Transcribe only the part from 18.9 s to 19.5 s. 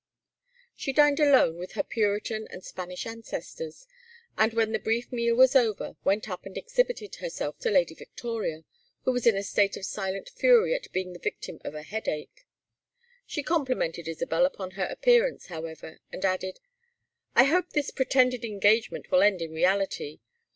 will end